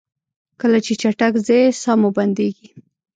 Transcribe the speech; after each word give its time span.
کله 0.61 0.79
چې 0.85 0.93
چټک 1.01 1.33
ځئ 1.47 1.61
ساه 1.81 1.97
مو 2.01 2.09
بندیږي؟ 2.17 2.69